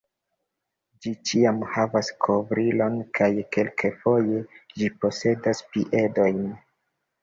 Ĝi 1.05 1.11
ĉiam 1.31 1.59
havas 1.75 2.09
kovrilon 2.27 2.97
kaj 3.21 3.31
kelkfoje 3.59 4.43
ĝi 4.75 4.93
posedas 5.07 5.67
piedojn. 5.73 6.47